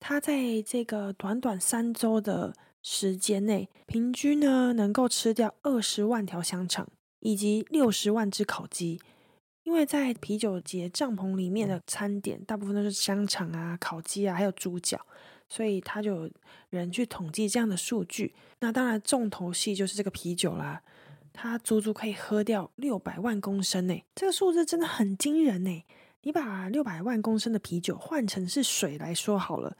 [0.00, 2.54] 它在这个短短三周的。
[2.84, 6.86] 时间内，平均呢能够吃掉二十万条香肠
[7.20, 9.00] 以及六十万只烤鸡。
[9.62, 15.00] 因为在啤酒节帐篷里面的餐点，大部分都是香肠啊、烤鸡啊，还有猪脚，
[15.48, 16.30] 所以他就有
[16.68, 18.34] 人去统计这样的数据。
[18.60, 20.82] 那当然，重头戏就是这个啤酒啦，
[21.32, 23.98] 它足足可以喝掉六百万公升呢。
[24.14, 25.84] 这个数字真的很惊人呢。
[26.20, 29.74] 你把六百万公升的啤酒换成是水来说好了。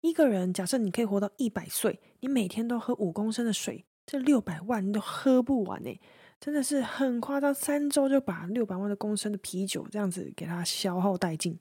[0.00, 6.00] 一个人假设你可以活到一百岁，你每天都喝五公升的水，这六百万你都喝不完呢，
[6.38, 7.52] 真的是很夸张。
[7.52, 11.58] 三周就把六百万的公升的啤酒这样子给它消耗殆尽，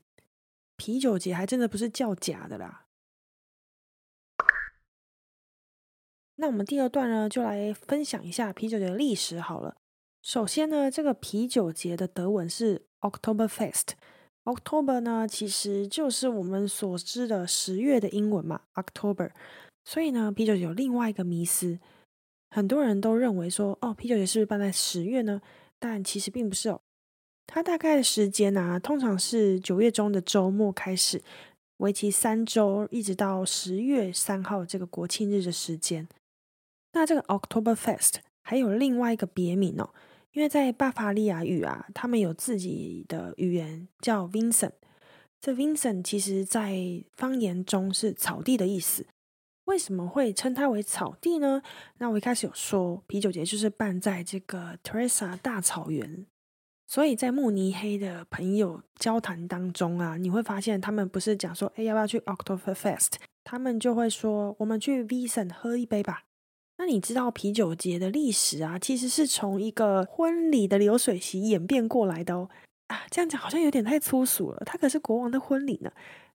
[0.76, 2.86] 啤酒节还真的不是叫假的啦。
[6.36, 9.78] 那我们第二段呢，就来分享一下啤酒节的历史好了。
[10.21, 13.93] 首先呢，这个啤酒节的德文是 Oktoberfest。
[14.47, 19.31] October 呢，其实就是我们所知的十月的英文嘛，October。
[19.83, 21.79] 所以呢，啤酒有另外一个迷思，
[22.49, 25.41] 很多人都认为说，哦，啤酒节是不是办在十月呢？
[25.79, 26.79] 但其实并不是哦。
[27.45, 31.21] 它大概的时间呢，通常是九月中的周末开始，
[31.77, 36.07] 为期三周，一直到十月三号这个国庆日的时间。
[36.93, 39.89] 那这个 October Fest 还有另外一个别名哦，
[40.38, 44.73] 因为在巴伐利亚语啊，他们有自己的语言叫 Vincent。
[45.41, 49.08] 这 Vincent 其实在方言中是草地的意思。
[49.65, 51.63] 为什么会称它为草地呢？
[51.97, 56.28] 那我一开始有说，啤酒节就是办在这个 Teresa 大草原。
[56.86, 63.13] 所以在慕尼黑的朋友交谈当中啊，你会发现他们不是讲说，哎，要不要去 October Fest？
[63.43, 66.26] 他们就会说，我们去 Vincent 喝一杯吧。
[66.77, 72.49] 那你知道啤酒节的历史啊，其实是从一个婚礼的流水席演变过来的哦。
[72.87, 74.61] 啊，这样讲好像有点太粗俗了。
[74.65, 75.91] 它可是国王的婚礼呢。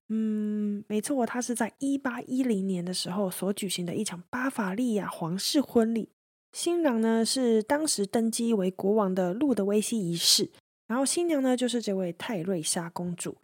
[0.09, 6.09] 嗯，没错，它是在一八一零年的时候所举行的一场巴伐利亚皇室婚礼。
[6.51, 10.51] 新郎呢是当时登基为国王的路德维希一世，
[10.87, 13.37] 然后新娘呢就是这位泰瑞莎公主。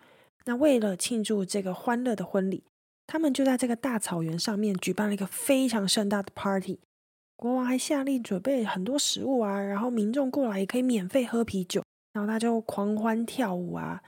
[0.45, 2.63] 那为了庆祝这个欢乐的婚礼，
[3.07, 6.79] 他们就在这个大草原上面举办了一个非常盛大的 party。
[7.39, 14.03] 国王还下令准备很多食物啊，然后民众过来也可以免费喝啤酒，然后他就狂欢跳舞啊。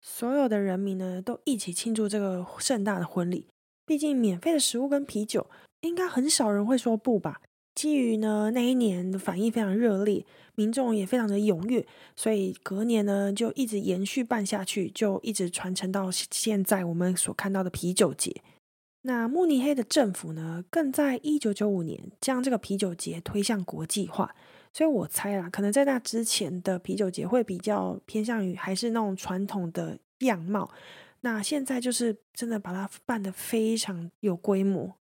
[0.00, 3.46] 所有的人民呢都一起庆祝这个盛大的婚礼。
[3.84, 5.46] 毕竟免费的食物跟啤酒，
[5.82, 7.42] 应该很少人会说不吧。
[7.74, 18.34] 基于呢那一年的反应非常热烈，民众也非常的踊跃，所以隔年呢就一直延续办下去，就一直传承到现在我们所看到的啤酒节。
[19.06, 24.34] 那慕尼黑的政府呢，更在一九九五年将这个啤酒节推向国际化。
[24.72, 30.68] 所以我猜啦，可能在那之前的啤酒节会比较偏向于还是那种传统的样貌。
[31.20, 34.96] 那现在就是真的把它办得非常有规模。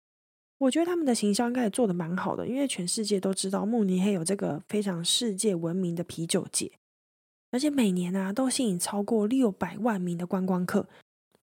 [0.59, 6.73] 我觉得他们的行销应该也做的蛮好的，因为全世界都知道慕尼黑有这个非常世界闻名的啤酒节，
[7.53, 10.89] 而且每年啊都吸引超过六百万名的观光客。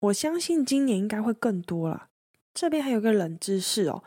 [0.00, 2.07] 我相信今年应该会更多了。
[2.60, 4.02] 这边还有个冷知识哦，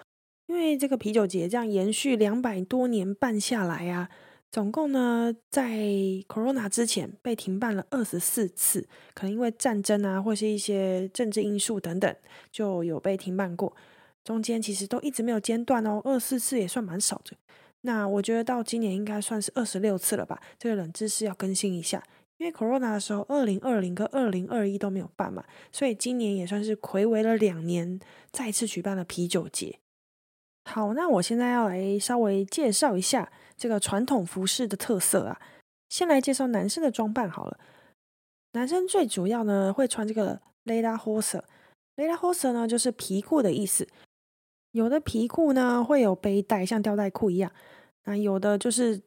[0.47, 4.09] 因为这个啤酒节这样延续两百多年办下来啊，
[4.51, 5.79] 总共呢在
[6.27, 12.13] Corona 之前被停办了二十四次，可能因为战争啊或是一些政治因素等等，
[12.51, 13.73] 就有被停办过。
[14.25, 17.37] 中间其实都一直没有间断哦，二十四次也算蛮少的。
[17.83, 20.37] 那我觉得到今年应该算是二十六次了吧？
[20.59, 22.03] 这个冷知识要更新一下，
[22.41, 27.99] 因为 Corona 的时候，二零二零跟二零二一都没有办嘛，所以今年也算是暌违了两年，
[28.31, 29.77] 再次举办了啤酒节。
[30.65, 35.39] 好，那我现在要来稍微介绍一下这个传统服饰的特色啊。
[35.87, 37.59] 先来介绍男生的装扮好了，
[38.53, 43.87] 男生最主要呢会穿这个 Lederhosen，Lederhosen 呢就是皮裤的意思。
[44.71, 47.51] 有的皮裤呢会有背带，像吊带裤一样；
[48.05, 48.99] 那有的就是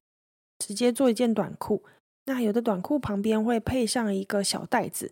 [0.61, 1.83] 直接做一件短裤。
[2.27, 5.11] 那有的短裤旁边会配上一个小袋子，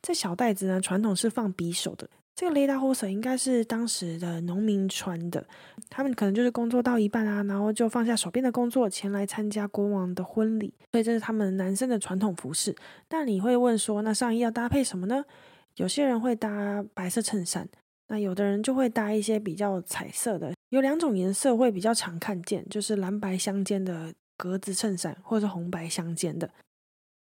[0.00, 2.08] 这小袋子呢传统是放匕首的。
[2.34, 5.46] 这个 Leda Horse 应该是当时的农民穿的，
[5.88, 12.74] 他们可能就是工作到一半啊，然后就放下手边的工作，前来参加国王的婚礼，所以这是他们男生的传统服饰。
[13.10, 15.24] 那你会问说，那上衣要搭配什么呢？
[15.76, 17.68] 有些人会搭白色衬衫。
[18.08, 26.50] 那有的人就会搭一些比较彩色的，有两种颜色会比较常看见，就是蓝白相间的格子衬衫，或者是红白相间的。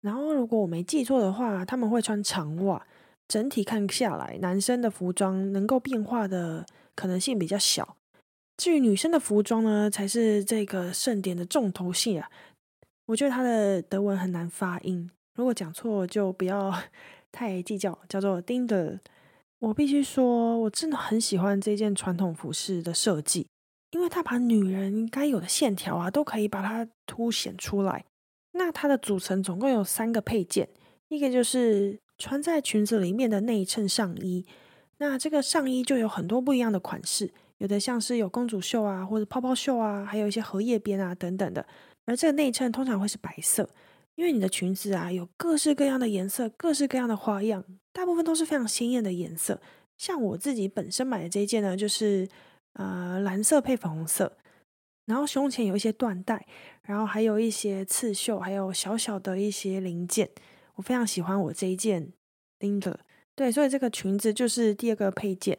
[0.01, 2.85] 然后如果我没记错的话，他们会穿长袜。
[3.27, 6.63] 整体看下来，男生的服装能够变化的
[6.95, 7.97] 可能性比较小。
[8.55, 12.29] 至于女生的服装呢，才是这个盛典的重头戏啊。
[13.07, 16.71] 我觉得他的德文很难发音，如果讲错就不要
[17.31, 18.99] 太计较，叫做 Dinder。
[19.57, 23.47] 我必须说，我真的很喜欢这件传统服饰的设计，
[23.95, 28.03] 因为它把女人该有的线条啊，都可以把它凸显出来。
[28.51, 30.67] 那它的组成总共有三个配件，
[31.07, 34.45] 一个就是穿在裙子里面的内衬上衣。
[34.97, 41.65] 那这个上衣就有很多不一样的款式，有的像是有公主袖啊，或者泡泡袖啊，还有一些荷叶边啊等等的。
[42.03, 43.69] 而这个内衬通常会是白色。
[44.15, 49.61] 因为你的裙子啊，有各式各样的颜色，各式各样的花样，大部分都是非常鲜艳的颜色。
[49.97, 52.27] 像我自己本身买的这一件呢，就是
[52.75, 54.37] 呃蓝色配粉红色，
[55.05, 56.45] 然后胸前有一些缎带，
[56.83, 60.29] 然后还有一些刺绣，还有小小的一些零件。
[60.75, 62.11] 我非常喜欢我这一件
[62.59, 62.95] Linda，
[63.35, 65.57] 对，所以这个裙子就是第二个配件。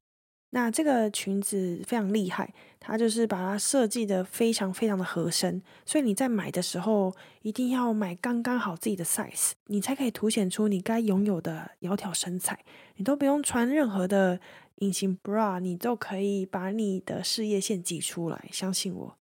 [0.50, 12.58] 那这个裙子非常厉害，它就是把它设计的非常非常的合身，所以你在买的时候一定要买刚刚好自己的 size，你才可以凸显出你该拥有的窈窕身材。
[12.94, 14.40] 你都不用穿任何的
[14.76, 19.16] 隐形 bra，你都可以把你的事业线挤出来，相信我。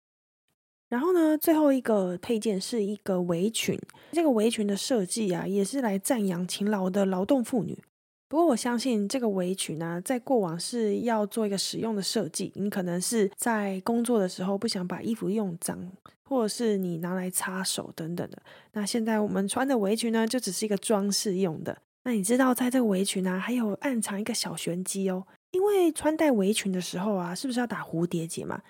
[0.87, 3.77] 然后呢，最后一个配件是一个围裙。
[4.11, 7.77] 这个围裙的设计啊，也是来赞扬勤劳的劳动妇女。
[8.27, 12.51] 不过我相信这个围裙呢，在过往是要做一个使用的设计。
[12.55, 15.91] 你可能是在工作的时候不想把衣服用脏，
[16.29, 18.41] 或者是你拿来擦手等等的。
[18.73, 21.77] 那现在我们穿的围裙呢，就只是一个装饰用的。
[22.03, 25.25] 那你知道，在这个围裙呢，还有暗藏一个小玄机哦。
[25.55, 28.61] 因为穿戴围裙的时候啊，是不是要打蝴蝶结嘛？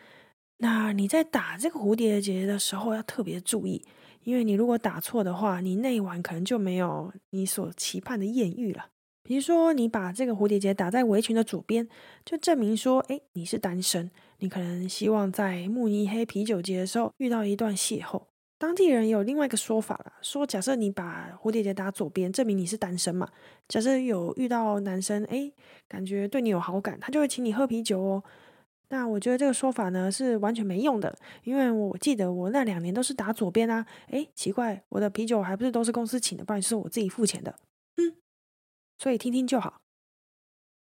[0.60, 3.84] 那你在打这个蝴蝶结的时候要特别注意，
[4.24, 8.86] 因为你如果打错的话，你那一晚可能就没有你所期盼的艳遇了。
[9.24, 11.89] 比如说，你把这个蝴蝶结打在围裙的左边，
[12.24, 14.12] 就证明说，哎，你是单身。
[14.38, 18.21] 你可能希望在慕尼黑啤酒节的时候遇到一段邂逅。
[18.65, 23.30] 当地人有另外一个说法了，说假设你把蝴蝶结打左边，证明你是单身嘛。
[23.67, 25.51] 假设有遇到男生，哎，
[25.88, 28.23] 感觉对你有好感，他就会请你喝啤酒哦。
[28.89, 33.86] 那我觉得这个说法呢是完全没用的，因为我记得我那两年都是打左边啊。
[34.08, 37.60] 诶，奇怪，我的啤酒还不是都是公司请的，不然是我自己付钱的。
[37.97, 38.15] 嗯，
[38.97, 39.80] 所以听听就好。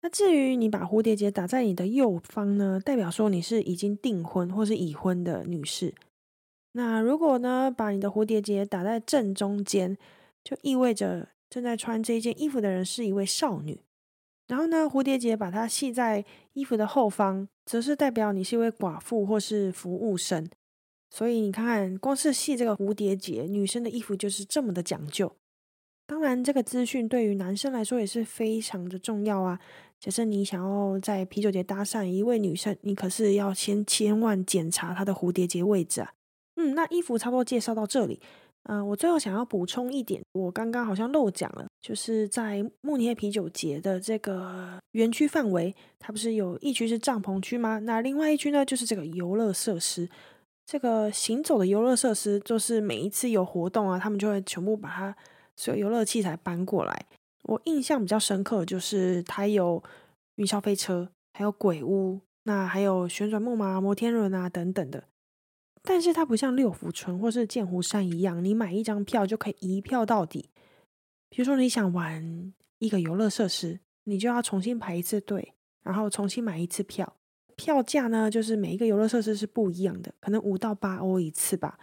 [0.03, 5.95] 那至于你把蝴蝶结打在你的右方呢，代表说你是已经订婚或是已婚的女士。
[6.73, 9.97] 那如果呢，把你的蝴蝶结打在正中间，
[10.45, 13.81] 就意味着正在穿这一件衣服的人是一位少女。
[14.47, 20.49] 然后呢，蝴蝶结把它系在衣服的后方，则是代表你是一位寡妇或是服务生。
[21.09, 25.33] 所以你看看，光是系这个蝴蝶结，女生的衣服就是这么的讲究。
[26.07, 29.61] 当然，这个资讯对于男生来说也是非常的重要啊。
[29.99, 36.13] 假设你想要在啤酒节搭讪一位女生，你可是要先千万检查她的蝴蝶结位置啊。
[36.61, 38.21] 嗯，那衣服差不多介绍到这里。
[38.65, 47.79] 嗯，我最后想要补充一点，我刚刚好像漏讲了，就是在慕尼黑啤酒节的这个园区范围，它不是有一区是帐篷区吗？
[47.79, 50.07] 那另外一区呢，就是这个游乐设施。
[50.67, 55.17] 这个行走的游乐设施，就是每一次有活动啊，他们就会全部把它
[55.57, 57.07] 所有游乐器材搬过来。
[57.45, 59.83] 我印象比较深刻，就是它有
[60.37, 65.03] 云霄飞车，还有鬼屋，那还有旋转木马、摩天轮啊等等的。
[65.83, 70.51] 但是它不像六福村或是剑湖山一样，你买一张票就可以一票到底。
[71.29, 77.17] 比如说你想玩一个游乐设施，你就要重新排一次队，然后重新买一次票。
[77.57, 81.79] 票价呢，就是每一个游乐设施是不一样的，可能五到八欧一次吧。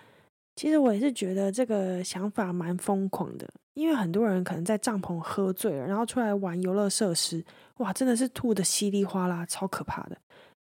[0.56, 7.46] 其实我也是觉得这个想法蛮疯狂的，因为很多人可能在帐篷喝醉了，然后出来玩游乐设施，
[7.78, 10.18] 哇，真的是吐的稀里哗啦，超可怕的。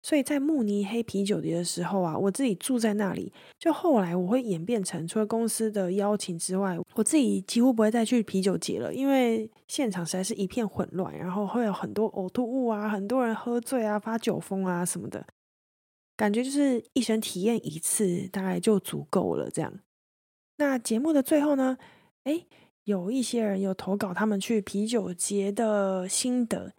[0.02, 3.32] 所以在慕尼黑啤酒节的时候啊，我自己住在那里。
[3.56, 15.24] 就后来我会演变成，除了公司的邀请之外，我自己几乎不会再去啤酒节了，因为现场实在是一片混乱，然后会有很多呕吐物啊，很多人喝醉啊，发酒疯啊什么的，
[16.16, 19.48] 感觉就是一生体验一次大概就足够了。
[19.48, 19.72] 这样，
[20.56, 21.78] 那节目的最后呢，
[22.24, 22.46] 诶，
[22.82, 26.72] 有一些人有投稿他们去啤酒节的心得。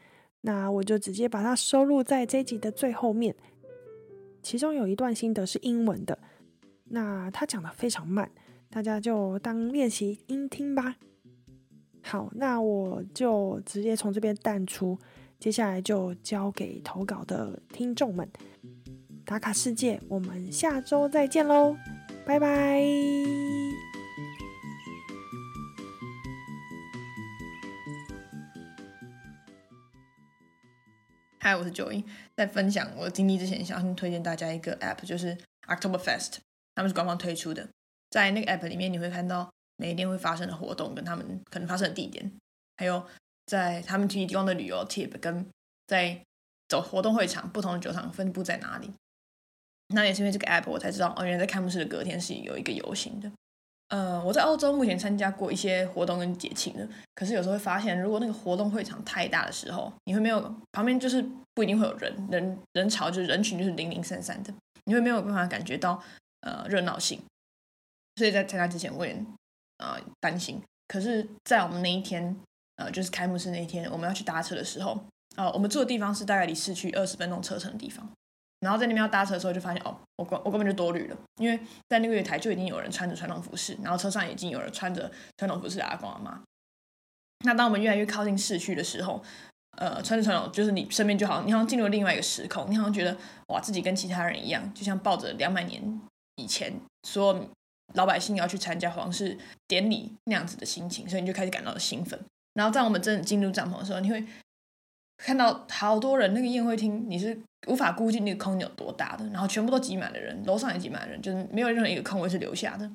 [0.45, 3.33] 那我就直接把它收录在这一集的最后面。
[4.41, 6.19] 其中有一段心得是英文的，
[6.83, 8.29] 那他讲的非常慢，
[8.69, 10.97] 大家就当练习音听吧。
[12.01, 14.99] 好，那我就直接从这边淡出，
[15.39, 18.29] 接下来就交给投稿的听众们。
[19.23, 21.77] 打卡世界，我们下周再见喽，
[22.25, 23.62] 拜拜。
[31.43, 32.01] 嗨，我是九音，
[32.37, 36.37] 在分享我的经历之前，想先推荐大家一个 App，就是 October Fest，
[36.73, 37.67] 他们是官方推出的。
[38.09, 42.31] 在那个 App 里面，你会看到每一天会发生的活动，跟他们可能发生的地点，
[42.77, 43.05] 还有
[43.45, 45.45] 在他们提供的旅游 tip，跟
[45.85, 46.17] 在
[46.69, 48.89] 走活动会场不同的酒厂分布在哪里。
[49.89, 53.29] 那也是因为这个 App，我才知道哦，原来在开幕式的隔天是有一个游行的。
[53.93, 64.51] 呃，我在欧洲目前参加过一些活动跟节庆的，可是有时候会发现，如果那个活动会场太大的时候，你会没有旁边就是不一定会有人，人人潮就是人群就是零零散散的，
[64.85, 66.01] 你会没有办法感觉到
[66.41, 67.21] 呃热闹性。
[68.15, 69.15] 所以在参加之前，我也
[69.77, 70.59] 呃担心。
[70.87, 72.35] 可是，在我们那一天，
[72.77, 75.05] 呃，就是开幕式那一天，我们要去搭车的时候，
[75.35, 78.09] 呃，我们住的地方是大概离市区二十分钟车程的地方。
[78.63, 81.59] 然后在那边要搭车的时候，就发现哦，我我根本就多虑了，因为
[81.89, 86.41] 在那个月台就已经有人穿着传统服饰，然后车上已经有人穿着传统服饰的阿公阿妈。
[87.45, 89.21] 那当我们越来越靠近市区的时候，
[89.77, 96.01] 呃，穿着传统就是你身边就好你好像进入另外一个时空，你好像觉得哇，自己跟其他人一样，就像抱着两百年
[96.37, 97.49] 以前所有
[97.95, 99.37] 老百姓要去参加皇室
[99.67, 102.19] 典礼那样子的心情，所以你就开始感到兴奋。
[102.53, 104.23] 然后在我们真的进入帐篷的时候，你会
[105.23, 112.91] 看到好多人，那个宴会厅你是无法估计那个空有多大的，然后全部都挤满了人，楼上也挤满了人，就是没有任何一个空位是留下的。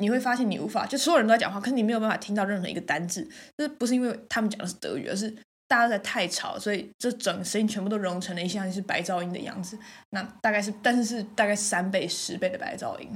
[0.00, 5.30] 你会发现你无法，就所有人都在讲话，可是你没有办法听到任何一个单字，这不是因为他们讲的是德语，而是
[5.68, 9.78] 大家在太吵，所以这整声音全部都融成了一像是白噪音的样子。
[10.10, 13.08] 那大概是，但是是大概三倍、十倍的白噪音。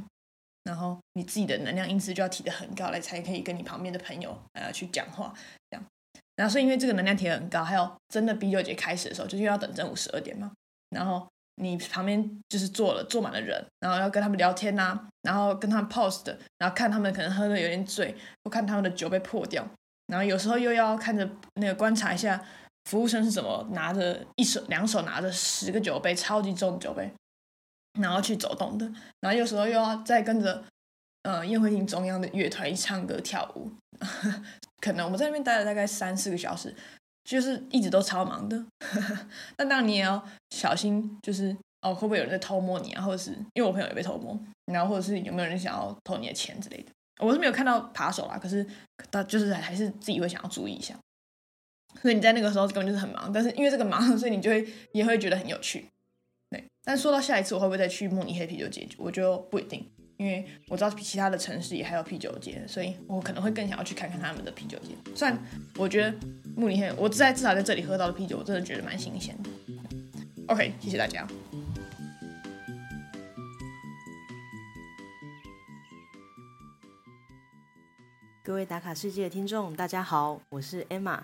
[0.63, 5.35] 然后你自己的能量因子就要提得很高，来才可以跟你旁边的朋友呃去讲话
[5.71, 5.85] 这样。
[6.37, 10.53] 然后所以因为这个能量提得很高，还有真的啤酒节开始的时候，就是要等正午十二点嘛。
[10.91, 11.27] 然后
[11.57, 16.27] 你旁边就是坐了坐满了人，然后要跟他们聊天呐，然后跟他们 post，
[16.59, 18.15] 然后看他们可能喝的有点醉，
[18.45, 19.67] 或看他们的酒被破掉，
[20.07, 22.45] 然后有时候又要看着那个观察一下
[22.85, 27.11] 服务生是怎么拿着一手两手拿着十个酒杯，超级重的酒杯。
[27.99, 28.85] 然后去走动的，
[29.21, 30.63] 然后有时候又要再跟着，
[31.23, 33.73] 呃，宴会厅中央的乐团一唱歌跳舞，
[34.81, 36.75] 可能我们在那边待了大概三四个小时，
[37.25, 38.65] 就是一直都超忙的。
[39.57, 43.03] 但当然你也要小心，就是哦，会不会有人在偷摸你啊？
[43.03, 46.93] 或者是因为我朋友也被偷摸，然后或者是有没有人想要偷你的钱之类的？
[47.19, 48.67] 我是没有看到扒手啦，可是
[49.11, 50.95] 他就是还是自己会想要注意一下。
[52.03, 55.89] 所以你在那个时候根本就是很忙，但是因为这个忙， 所以你就会也会觉得很有趣。
[56.51, 64.97] 对但说到下一次我会不会再去慕尼黑啤酒节，我就不一定，因为我知道其他的城市也还有啤酒节，所以我可能会更想要去看看他们的啤酒节。
[65.15, 65.39] 虽然
[65.77, 66.15] 我觉得
[66.57, 69.51] 慕尼黑，我在至少在这里喝到的啤酒，我真的觉得蛮新鲜的。
[70.49, 71.27] OK，谢谢大家。
[78.43, 81.21] 各位打卡世界的听众，大家好，我是 Emma。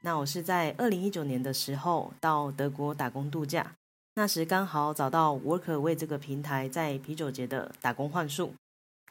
[0.00, 3.76] 那我是在二零一九年的时候到德国打工度假。
[4.18, 8.54] 那时刚好找到 Workaway 这个平台在啤酒节的打工换宿，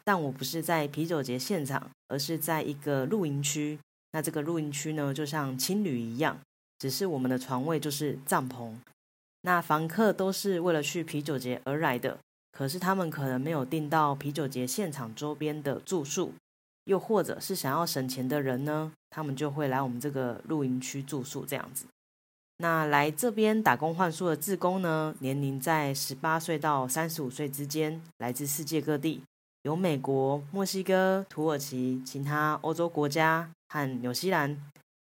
[0.03, 3.77] 但我不是在啤酒节现场，而是在一个露营区。
[4.13, 6.39] 那这个露营区呢，就像青旅一样，
[6.79, 8.73] 只是我们的床位就是帐篷。
[9.41, 12.17] 那房客都是为了去啤酒节而来的，
[12.51, 16.33] 可是他们可能没有订到啤酒节现场周边的住宿，
[16.85, 21.85] 又或者是想要省钱的人呢，他们就会来我们这个露营区住宿这样子。
[22.57, 29.21] 那来这边打工换宿的志工呢，年龄在十八岁到三十五岁之间，来自世界各地，
[29.63, 34.57] 有美国、墨西哥、土耳其、其他欧洲国家和纽西兰。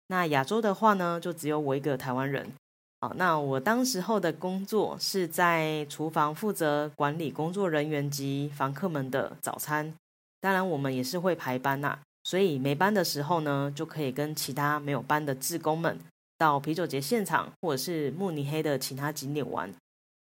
[0.09, 2.53] 那亚洲的话呢，就只有我一个台湾人。
[3.01, 9.95] 好，那我当时候的工作是在厨房负责管理工作人员及房客们的早餐。
[10.41, 15.99] 当然，我们也是会排班呐，所以没班的时候呢，就可以跟其他没有班的志工们。
[16.39, 19.71] 到啤酒节现场，或者是慕尼黑的其他景点玩。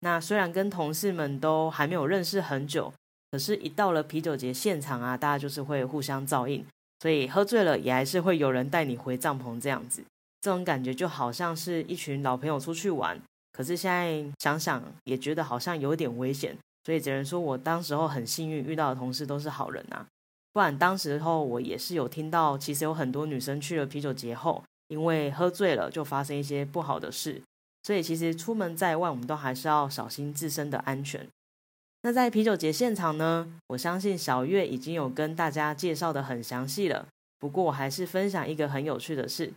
[0.01, 2.93] 那虽然跟同事们都还没有认识很久，
[3.31, 6.67] 可是，一到了啤酒节现场啊，大家就是会互相照应，
[6.99, 10.03] 所以喝醉了也还是会有人带你回帐篷这样子。
[10.41, 13.21] 这种感觉就好像是一群老朋友出去玩。
[13.53, 20.07] 可是现在想想，也觉得好像有点危险，所以只能说我当时候很幸运，遇到的同事都是好人啊。
[20.53, 24.65] 不然当时候我也是有听到，其实有很多女生去了啤酒节后。
[24.91, 27.41] 因为喝醉了就发生一些不好的事，
[27.85, 31.25] 所以其实出门在外，我们都还是要小心自身的安全。
[32.03, 37.07] 那在啤酒节现场呢，我相信小月已经有跟大家介绍的很详细了。
[37.39, 39.53] 不过我还是分享一个很有趣的事，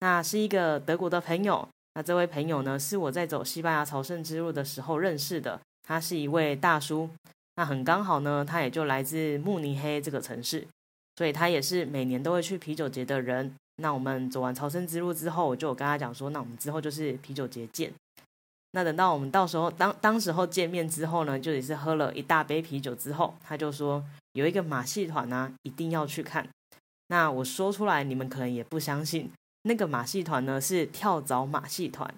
[0.00, 1.68] 那是一个德国的朋友。
[1.94, 7.10] 那这位朋友呢，是我在走西班牙朝圣之路的时候认识的，他是一位大叔。
[7.56, 10.66] 那很刚好呢，他也就来自慕尼黑这个城市，
[11.16, 13.52] 所以他也是每年都会去啤酒节的人。
[13.80, 17.92] 那我们走完朝圣之路之后，我就有跟他讲说，那我们之后就是啤酒节见。
[18.72, 26.46] 那等到我们到时候当当时候见面之后呢，就也是喝了一大杯啤酒之后，他就说有一个马戏团呢，一定要去看。
[27.06, 29.30] 那我说出来，你们可能也不相信，
[29.62, 32.12] 那个马戏团呢是跳蚤马戏团。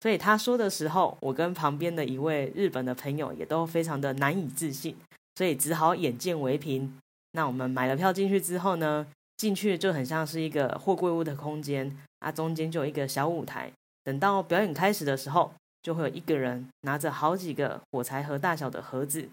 [0.00, 4.96] 所以他说的时候，我跟旁边的一位日本的朋友也都非常的难以置信，
[5.34, 6.96] 所以只好眼见为凭。
[7.32, 9.06] 那我们买了票进去之后呢？
[9.40, 13.72] 进去就很像是一个货柜屋的空间啊，中间就有一个小舞台。
[14.04, 15.50] 等到表演开始的时候，
[15.82, 19.26] 就会有一个人拿着好几个火柴盒大小的盒子。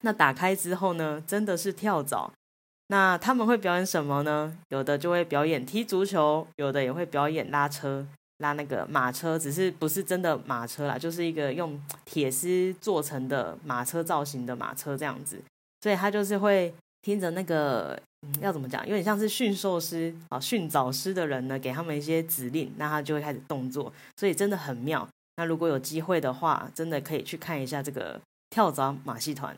[0.00, 2.32] 那打开之后呢，真的是跳蚤。
[2.86, 4.56] 那他们会表演什么呢？
[4.70, 8.06] 有的就会表演踢足球，有的也会表演拉车，
[8.38, 15.38] 拉那个马车，只是不是真的马车啦，就是一个用铁丝做成的马车造型的马车这样子。
[15.82, 16.72] 所以他就是会
[17.02, 18.00] 听着那个。
[18.40, 18.86] 要怎么讲？
[18.86, 25.08] 有点像是驯兽师啊，驯藻师的人呢，给他们一些指令，那他就会开始动作，所以真的很妙。
[25.36, 28.20] 那如果有机会的话，真的可以去看一下这个
[28.50, 29.56] 跳蚤马戏团。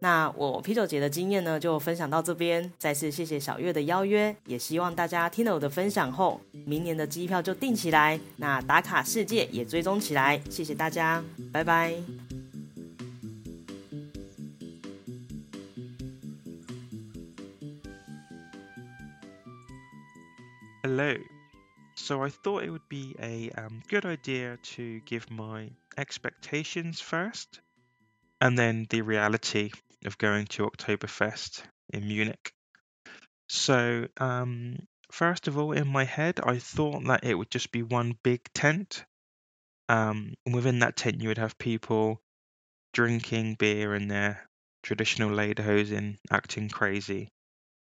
[0.00, 2.72] 那我啤酒节的经验呢，就分享到这边。
[2.76, 10.40] 再次谢谢小月的邀约，也希望大家听了我的分享后，明年的机票就订起来，那打卡世界也追踪起来。
[10.50, 12.31] 谢谢大家，拜拜。
[20.84, 21.14] Hello.
[21.94, 27.60] So I thought it would be a um, good idea to give my expectations first,
[28.40, 29.70] and then the reality
[30.04, 32.52] of going to Oktoberfest in Munich.
[33.48, 37.84] So, um, first of all, in my head, I thought that it would just be
[37.84, 39.04] one big tent.
[39.88, 42.20] Um, and within that tent, you would have people
[42.92, 44.48] drinking beer in their
[44.82, 47.28] traditional lederhosen, acting crazy.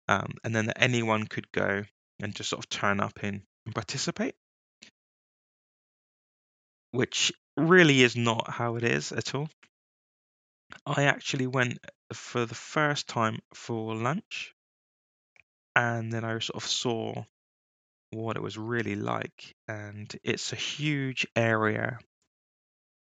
[0.08, 1.84] Um, and then anyone could go
[2.20, 4.36] and just sort of turn up in and participate,
[6.92, 9.50] which really is not how it is at all.
[10.86, 11.80] I actually went
[12.14, 14.54] for the first time for lunch,
[15.76, 17.24] and then I sort of saw
[18.12, 22.00] what it was really like, and it's a huge area.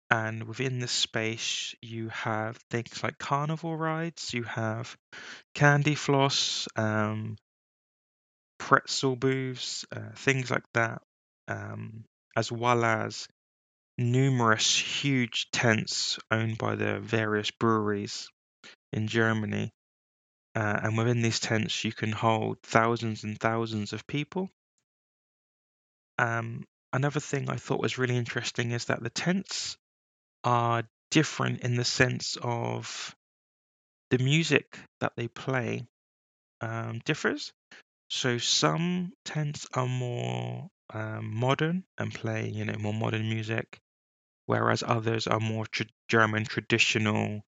[0.10, 4.96] And within this space, you have things like carnival rides, you have
[5.54, 7.36] candy floss, um,
[8.68, 11.02] pretzel booths, uh, things like that,
[11.48, 12.04] um,
[12.36, 13.26] as well as
[13.98, 18.28] numerous huge tents owned by the various breweries
[18.92, 19.72] in Germany.
[20.54, 24.50] Uh, and within these tents, you can hold thousands and thousands of people.
[26.18, 29.78] Um, another thing I thought was really interesting is that the tents
[30.44, 33.16] are different in the sense of
[34.10, 35.88] the music that they play
[36.60, 37.54] um, differs.
[38.10, 43.80] So some tents are more um, modern and play, you know, more modern music,
[44.46, 47.46] whereas others are more tra- German traditional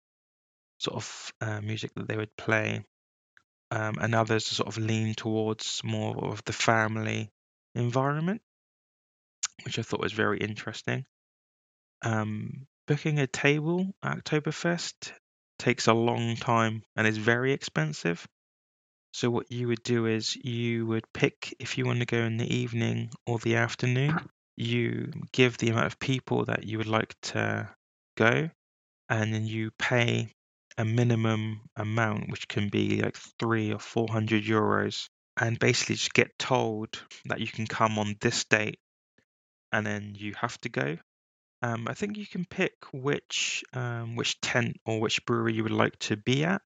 [0.79, 2.85] sort of uh, music that they would play,
[3.71, 7.33] um, and others sort of lean towards more of the family
[7.75, 8.43] environment,
[9.65, 11.05] which I thought was very interesting.
[12.03, 15.13] Um, booking a table at Oktoberfest
[15.59, 18.27] takes a long time and is very expensive.
[19.17, 22.37] So what you would do is you would pick if you want to go in
[22.37, 24.14] the evening or the afternoon.
[24.59, 27.67] You give the amount of people that you would like to
[28.19, 28.51] go,
[29.09, 30.29] and then you pay
[30.77, 35.09] a minimum amount, which can be like three or four hundred euros,
[35.41, 38.79] and basically just get told that you can come on this date,
[39.73, 40.99] and then you have to go.
[41.62, 45.73] Um, I think you can pick which um, which tent or which brewery you would
[45.73, 46.61] like to be at,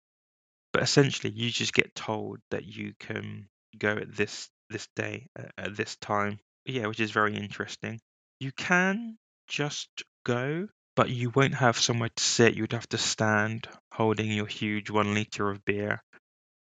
[0.72, 3.48] but essentially you just get told that you can
[3.78, 5.26] go at this this day
[5.58, 6.38] at, this time.
[6.64, 8.00] Yeah, which is very interesting.
[8.38, 9.18] You can
[9.48, 9.88] just
[10.24, 12.54] go, but you won't have somewhere to sit.
[12.54, 16.00] You'd have to stand holding your huge one liter of beer,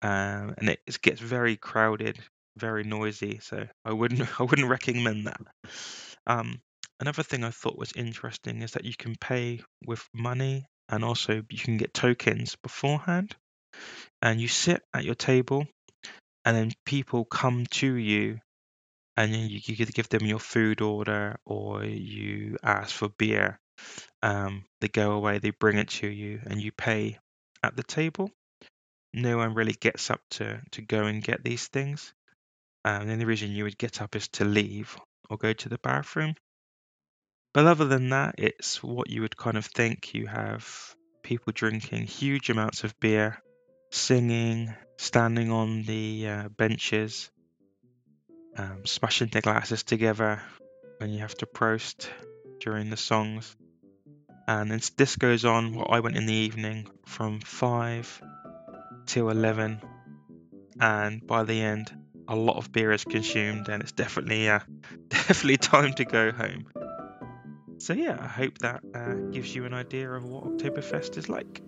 [0.02, 2.18] um, and it, it gets very crowded,
[2.56, 3.40] very noisy.
[3.42, 5.40] So I wouldn't I wouldn't recommend that.
[6.26, 6.60] Um,
[7.00, 11.42] another thing I thought was interesting is that you can pay with money and also
[11.48, 13.36] you can get tokens beforehand.
[14.22, 15.66] And you sit at your table,
[16.44, 18.40] and then people come to you,
[19.16, 23.58] and then you, you could give them your food order or you ask for beer.
[24.22, 27.18] Um, they go away, they bring it to you, and you pay
[27.62, 28.30] at the table.
[29.12, 32.12] No one really gets up to, to go and get these things.
[32.84, 34.96] Um, the only reason you would get up is to leave
[35.28, 36.34] or go to the bathroom.
[37.52, 40.14] But other than that, it's what you would kind of think.
[40.14, 43.42] You have people drinking huge amounts of beer,
[43.90, 47.30] singing, standing on the uh, benches,
[48.56, 50.42] um, smashing their glasses together
[50.98, 52.08] when you have to prost
[52.60, 53.56] during the songs.
[54.46, 55.74] And this goes on.
[55.74, 58.22] Well, I went in the evening from 5
[59.06, 59.80] till 11,
[60.80, 61.92] and by the end,
[62.28, 64.60] a lot of beer is consumed, and it's definitely uh,
[65.08, 66.66] definitely time to go home.
[67.78, 71.62] So yeah, I hope that uh, gives you an idea of what Oktoberfest is like.